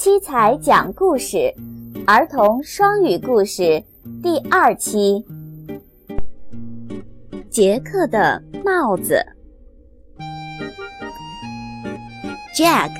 [0.00, 1.53] 七彩讲故事，
[2.07, 3.83] 儿童双语故事
[4.23, 5.25] 第二期。
[7.49, 9.25] 杰克的帽子。
[12.55, 12.91] Jack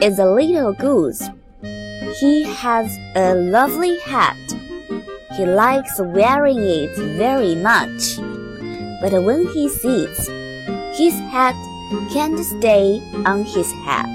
[0.00, 1.28] is a little goose.
[2.20, 4.36] He has a lovely hat.
[5.30, 8.18] He likes wearing it very much.
[9.00, 10.28] But when he sits,
[10.92, 11.54] his hat
[12.12, 14.06] can't stay on his head.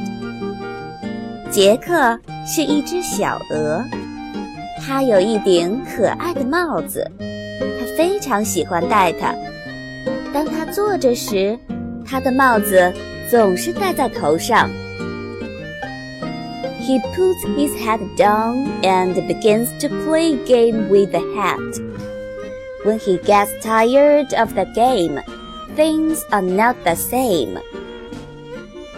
[1.50, 3.82] 杰克是一只小鹅，
[4.80, 9.34] 它有一顶可爱的帽子，他非常喜欢戴它。
[10.32, 11.58] 当他坐着时，
[12.06, 12.92] 他的帽子
[13.28, 14.70] 总是戴在头上。
[16.80, 21.80] He puts his head down and begins to play game with the hat.
[22.84, 25.20] When he gets tired of the game,
[25.76, 27.58] things are not the same.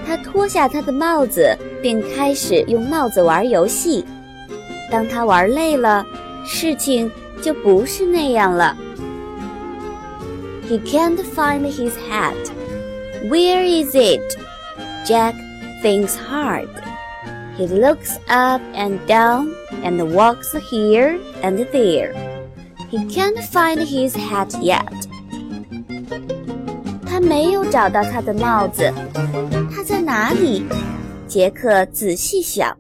[0.06, 4.04] 他脱下他的帽子，并开始用帽子玩游戏。
[4.90, 6.04] 当他玩累了，
[6.44, 8.76] 事情就不是那样了。
[10.68, 12.34] He can't find his hat.
[13.28, 14.20] Where is it?
[15.04, 15.34] Jack
[15.82, 16.68] thinks hard.
[17.58, 19.52] He looks up and down
[19.84, 22.14] and walks here and there.
[22.90, 24.82] He can't find his hat yet.
[27.06, 28.90] 他没有找到他的帽子，
[29.45, 29.45] 它
[29.86, 30.64] 在哪里？
[31.26, 32.76] 杰克仔细想，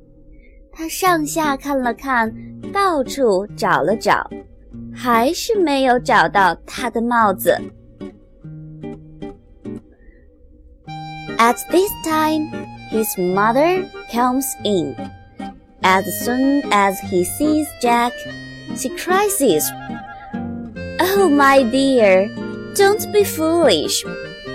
[0.72, 2.32] 他上下看了看，
[2.72, 4.28] 到处找了找，
[4.94, 7.58] 还是没有找到他的帽子。
[11.38, 12.50] At this time,
[12.90, 14.94] his mother comes in.
[15.82, 18.12] As soon as he sees Jack,
[18.76, 19.64] she cries,
[21.00, 22.30] Oh, my dear,
[22.76, 24.04] don't be foolish.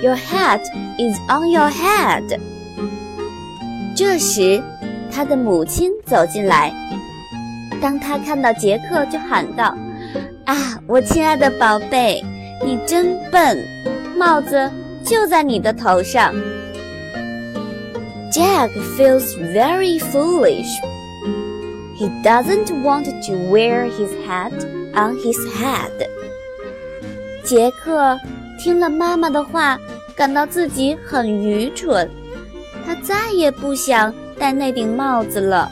[0.03, 0.63] Your hat
[0.99, 2.41] is on your head.
[3.95, 4.61] 这时，
[5.13, 6.75] 他的母亲走进来。
[7.81, 9.77] 当他看到杰克，就喊道
[10.45, 10.57] ：“啊，
[10.89, 12.21] 我亲爱的宝贝，
[12.65, 13.65] 你真笨，
[14.17, 14.69] 帽子
[15.05, 16.35] 就在你的头上。”
[18.35, 20.81] Jack feels very foolish.
[21.97, 24.53] He doesn't want to wear his hat
[24.95, 25.93] on his head.
[27.45, 28.19] 杰克
[28.59, 29.79] 听了妈妈的话，
[30.23, 32.09] 感到自己很愚蠢。
[32.87, 35.69] 他再也不想戴那顶帽子了。